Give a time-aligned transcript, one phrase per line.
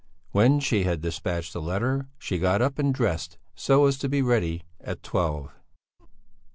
[0.31, 4.23] When she had despatched the letter, she got up and dressed, so as to be
[4.23, 5.53] ready at twelve.